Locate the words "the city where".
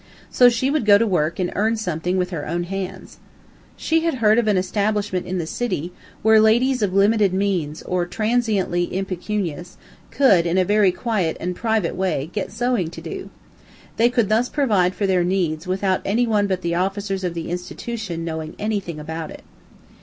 5.37-6.39